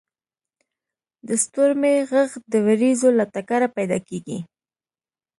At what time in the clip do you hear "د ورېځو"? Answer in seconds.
2.51-3.09